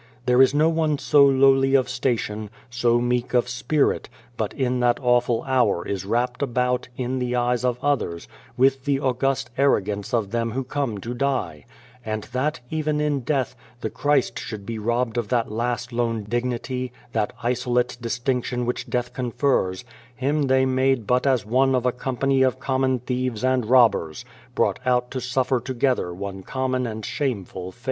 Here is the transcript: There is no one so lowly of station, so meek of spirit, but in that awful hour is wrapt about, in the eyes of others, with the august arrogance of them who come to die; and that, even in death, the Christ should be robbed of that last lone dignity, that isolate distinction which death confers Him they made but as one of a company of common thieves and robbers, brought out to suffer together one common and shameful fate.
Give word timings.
There 0.25 0.41
is 0.41 0.51
no 0.51 0.67
one 0.67 0.97
so 0.97 1.23
lowly 1.23 1.75
of 1.75 1.87
station, 1.87 2.49
so 2.71 2.99
meek 2.99 3.35
of 3.35 3.47
spirit, 3.47 4.09
but 4.35 4.51
in 4.55 4.79
that 4.79 4.99
awful 4.99 5.43
hour 5.43 5.87
is 5.87 6.05
wrapt 6.05 6.41
about, 6.41 6.87
in 6.97 7.19
the 7.19 7.35
eyes 7.35 7.63
of 7.63 7.77
others, 7.83 8.27
with 8.57 8.85
the 8.85 8.99
august 8.99 9.51
arrogance 9.59 10.11
of 10.11 10.31
them 10.31 10.53
who 10.53 10.63
come 10.63 10.97
to 11.01 11.13
die; 11.13 11.65
and 12.03 12.23
that, 12.33 12.61
even 12.71 12.99
in 12.99 13.19
death, 13.19 13.55
the 13.81 13.91
Christ 13.91 14.39
should 14.39 14.65
be 14.65 14.79
robbed 14.79 15.17
of 15.19 15.27
that 15.27 15.51
last 15.51 15.93
lone 15.93 16.23
dignity, 16.23 16.91
that 17.11 17.31
isolate 17.43 17.95
distinction 18.01 18.65
which 18.65 18.89
death 18.89 19.13
confers 19.13 19.85
Him 20.15 20.47
they 20.47 20.65
made 20.65 21.05
but 21.05 21.27
as 21.27 21.45
one 21.45 21.75
of 21.75 21.85
a 21.85 21.91
company 21.91 22.41
of 22.41 22.59
common 22.59 22.97
thieves 22.97 23.43
and 23.43 23.67
robbers, 23.67 24.25
brought 24.55 24.79
out 24.83 25.11
to 25.11 25.21
suffer 25.21 25.59
together 25.59 26.11
one 26.11 26.41
common 26.41 26.87
and 26.87 27.05
shameful 27.05 27.71
fate. 27.73 27.79